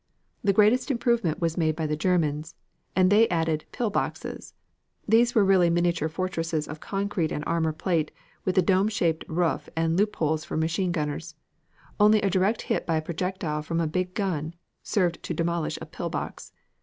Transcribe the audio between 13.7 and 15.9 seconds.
a big gun served to demolish a